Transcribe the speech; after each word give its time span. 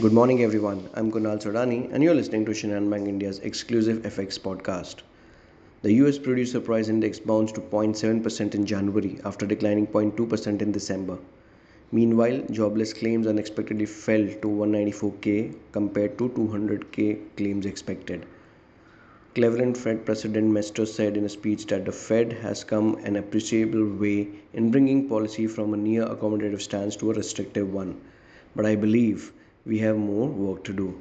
Good 0.00 0.14
morning, 0.14 0.42
everyone. 0.42 0.88
I'm 0.94 1.12
Kunal 1.12 1.38
Sodani, 1.38 1.92
and 1.92 2.02
you're 2.02 2.14
listening 2.14 2.46
to 2.46 2.52
Shinhan 2.52 2.88
Bank 2.88 3.06
India's 3.06 3.40
exclusive 3.40 3.98
FX 4.04 4.40
podcast. 4.40 5.02
The 5.82 5.92
US 6.04 6.16
producer 6.16 6.62
price 6.62 6.88
index 6.88 7.20
bounced 7.20 7.56
to 7.56 7.60
0.7% 7.60 8.54
in 8.54 8.64
January 8.64 9.20
after 9.26 9.44
declining 9.44 9.86
0.2% 9.86 10.62
in 10.62 10.72
December. 10.72 11.18
Meanwhile, 11.90 12.40
jobless 12.50 12.94
claims 12.94 13.26
unexpectedly 13.26 13.84
fell 13.84 14.26
to 14.26 14.48
194k 14.48 15.54
compared 15.72 16.16
to 16.16 16.30
200k 16.30 17.36
claims 17.36 17.66
expected. 17.66 18.24
Cleveland 19.34 19.76
Fed 19.76 20.06
President 20.06 20.50
Mester 20.50 20.86
said 20.86 21.18
in 21.18 21.26
a 21.26 21.28
speech 21.28 21.66
that 21.66 21.84
the 21.84 21.92
Fed 21.92 22.32
has 22.32 22.64
come 22.64 22.94
an 23.04 23.16
appreciable 23.16 23.84
way 23.84 24.30
in 24.54 24.70
bringing 24.70 25.06
policy 25.06 25.46
from 25.46 25.74
a 25.74 25.76
near 25.76 26.06
accommodative 26.06 26.62
stance 26.62 26.96
to 26.96 27.10
a 27.10 27.14
restrictive 27.14 27.70
one. 27.70 28.00
But 28.56 28.64
I 28.64 28.74
believe 28.74 29.32
we 29.64 29.78
have 29.78 29.96
more 29.96 30.28
work 30.28 30.64
to 30.64 30.72
do. 30.72 31.00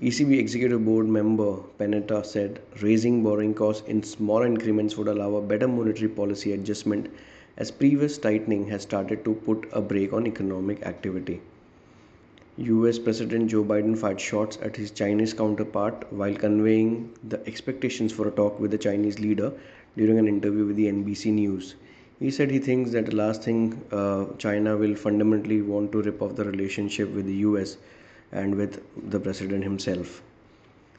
ECB 0.00 0.38
Executive 0.38 0.84
Board 0.84 1.06
member 1.06 1.56
Panetta 1.78 2.24
said 2.26 2.60
raising 2.80 3.22
borrowing 3.22 3.54
costs 3.54 3.86
in 3.88 4.02
small 4.02 4.42
increments 4.42 4.96
would 4.96 5.08
allow 5.08 5.34
a 5.36 5.42
better 5.42 5.68
monetary 5.68 6.08
policy 6.08 6.52
adjustment 6.52 7.08
as 7.56 7.70
previous 7.70 8.18
tightening 8.18 8.66
has 8.66 8.82
started 8.82 9.24
to 9.24 9.34
put 9.34 9.68
a 9.72 9.80
brake 9.80 10.12
on 10.12 10.26
economic 10.26 10.82
activity. 10.84 11.40
US 12.58 12.98
President 12.98 13.50
Joe 13.50 13.64
Biden 13.64 13.96
fired 13.96 14.20
shots 14.20 14.58
at 14.60 14.76
his 14.76 14.90
Chinese 14.90 15.32
counterpart 15.32 16.12
while 16.12 16.34
conveying 16.34 17.10
the 17.28 17.46
expectations 17.46 18.12
for 18.12 18.28
a 18.28 18.30
talk 18.30 18.60
with 18.60 18.70
the 18.70 18.78
Chinese 18.78 19.18
leader 19.20 19.52
during 19.96 20.18
an 20.18 20.28
interview 20.28 20.66
with 20.66 20.76
the 20.76 20.88
NBC 20.88 21.32
News. 21.32 21.74
He 22.22 22.30
said 22.30 22.52
he 22.52 22.60
thinks 22.60 22.92
that 22.92 23.06
the 23.06 23.16
last 23.16 23.42
thing 23.42 23.82
uh, 23.90 24.26
China 24.38 24.76
will 24.76 24.94
fundamentally 24.94 25.60
want 25.60 25.90
to 25.90 26.02
rip 26.02 26.22
off 26.22 26.36
the 26.36 26.44
relationship 26.44 27.10
with 27.12 27.26
the 27.26 27.38
US 27.46 27.78
and 28.30 28.54
with 28.54 28.80
the 29.10 29.18
president 29.18 29.64
himself. 29.64 30.22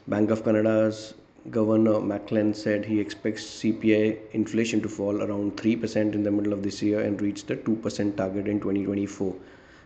Bank 0.05 0.31
of 0.31 0.43
Canada's 0.43 1.13
Governor 1.49 2.01
Macklem 2.01 2.53
said 2.53 2.83
he 2.83 2.99
expects 2.99 3.45
CPI 3.45 4.17
inflation 4.33 4.81
to 4.81 4.89
fall 4.89 5.21
around 5.21 5.55
3% 5.55 6.13
in 6.13 6.23
the 6.23 6.31
middle 6.31 6.51
of 6.51 6.61
this 6.61 6.81
year 6.81 6.99
and 6.99 7.21
reach 7.21 7.45
the 7.45 7.55
2% 7.55 8.17
target 8.17 8.49
in 8.49 8.59
2024. 8.59 9.33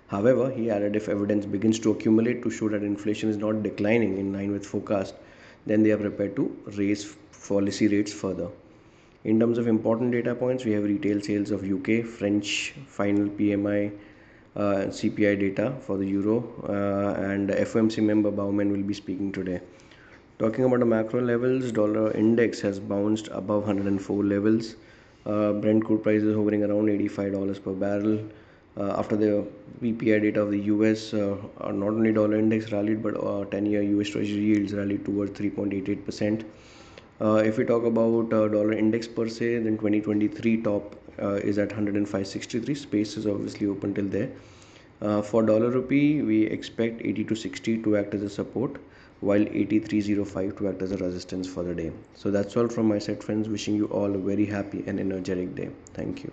However, 0.07 0.49
he 0.49 0.71
added 0.71 0.95
if 0.95 1.07
evidence 1.07 1.45
begins 1.45 1.77
to 1.81 1.91
accumulate 1.91 2.41
to 2.41 2.49
show 2.49 2.67
that 2.69 2.81
inflation 2.81 3.29
is 3.29 3.37
not 3.37 3.61
declining 3.61 4.17
in 4.17 4.33
line 4.33 4.51
with 4.51 4.65
forecast, 4.65 5.13
then 5.67 5.83
they 5.83 5.91
are 5.91 5.97
prepared 5.97 6.35
to 6.37 6.57
raise 6.77 7.15
policy 7.47 7.87
rates 7.87 8.11
further. 8.11 8.49
In 9.27 9.41
terms 9.41 9.57
of 9.57 9.67
important 9.67 10.13
data 10.13 10.33
points, 10.33 10.63
we 10.63 10.71
have 10.71 10.85
retail 10.85 11.19
sales 11.19 11.51
of 11.51 11.61
UK, 11.69 12.05
French 12.05 12.73
final 12.87 13.27
PMI, 13.27 13.91
uh, 14.55 14.85
CPI 14.99 15.37
data 15.37 15.73
for 15.81 15.97
the 15.97 16.05
euro, 16.05 16.37
uh, 16.63 17.21
and 17.21 17.49
FOMC 17.49 18.01
member 18.01 18.31
Bowman 18.31 18.71
will 18.71 18.83
be 18.83 18.93
speaking 18.93 19.33
today. 19.33 19.59
Talking 20.39 20.63
about 20.63 20.79
the 20.79 20.85
macro 20.85 21.21
levels, 21.21 21.73
dollar 21.73 22.11
index 22.11 22.61
has 22.61 22.79
bounced 22.79 23.27
above 23.33 23.63
104 23.67 24.23
levels. 24.23 24.77
Uh, 25.25 25.51
Brent 25.51 25.83
crude 25.83 26.03
price 26.03 26.21
is 26.21 26.33
hovering 26.33 26.63
around 26.63 26.87
$85 26.87 27.61
per 27.61 27.73
barrel. 27.73 28.23
Uh, 28.77 28.95
after 28.97 29.17
the 29.17 29.45
PPI 29.81 30.21
data 30.21 30.41
of 30.41 30.51
the 30.51 30.61
US, 30.75 31.13
uh, 31.13 31.35
not 31.65 31.89
only 31.89 32.13
dollar 32.13 32.37
index 32.37 32.71
rallied, 32.71 33.03
but 33.03 33.15
10-year 33.15 33.81
US 33.81 34.07
Treasury 34.07 34.45
yields 34.53 34.73
rallied 34.73 35.03
towards 35.03 35.37
3.88 35.37 36.05
percent. 36.05 36.43
Uh, 36.43 36.76
if 37.19 37.57
we 37.57 37.65
talk 37.65 37.83
about 37.83 38.33
uh, 38.33 38.47
dollar 38.47 38.73
index 38.73 39.07
per 39.07 39.27
se, 39.27 39.59
then 39.59 39.77
2023 39.77 40.61
top 40.61 40.95
uh, 41.21 41.33
is 41.33 41.57
at 41.57 41.69
105.63. 41.69 42.77
Space 42.77 43.17
is 43.17 43.25
obviously 43.25 43.67
open 43.67 43.93
till 43.93 44.07
there. 44.07 44.29
Uh, 45.01 45.21
for 45.21 45.43
dollar 45.43 45.69
rupee, 45.69 46.21
we 46.21 46.43
expect 46.45 47.01
80 47.03 47.23
to 47.25 47.35
60 47.35 47.83
to 47.83 47.97
act 47.97 48.13
as 48.13 48.23
a 48.23 48.29
support, 48.29 48.77
while 49.19 49.39
83.05 49.39 50.57
to 50.57 50.69
act 50.69 50.81
as 50.81 50.91
a 50.91 50.97
resistance 50.97 51.47
for 51.47 51.63
the 51.63 51.75
day. 51.75 51.91
So 52.15 52.31
that's 52.31 52.57
all 52.57 52.67
from 52.67 52.87
my 52.87 52.99
side, 52.99 53.23
friends. 53.23 53.47
Wishing 53.47 53.75
you 53.75 53.85
all 53.85 54.13
a 54.13 54.17
very 54.17 54.45
happy 54.45 54.83
and 54.87 54.99
energetic 54.99 55.55
day. 55.55 55.69
Thank 55.93 56.23
you. 56.23 56.31